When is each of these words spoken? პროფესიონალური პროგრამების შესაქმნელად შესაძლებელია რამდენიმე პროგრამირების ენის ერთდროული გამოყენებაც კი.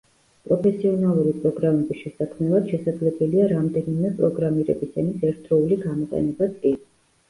პროფესიონალური 0.45 1.33
პროგრამების 1.43 2.01
შესაქმნელად 2.07 2.73
შესაძლებელია 2.73 3.47
რამდენიმე 3.55 4.15
პროგრამირების 4.19 5.01
ენის 5.07 5.33
ერთდროული 5.33 5.83
გამოყენებაც 5.89 6.63
კი. 6.63 6.79